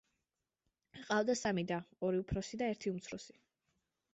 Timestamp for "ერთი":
2.77-2.95